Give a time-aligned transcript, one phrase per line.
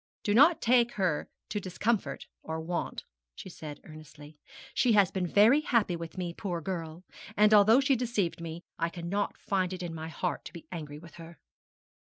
[0.23, 3.03] 'Do not take her to discomfort or want,'
[3.35, 4.39] she said earnestly.
[4.73, 7.03] 'She has been very happy with me, poor girl;
[7.37, 10.97] and although she deceived me, I cannot find it in my heart to be angry
[10.97, 11.37] with her.'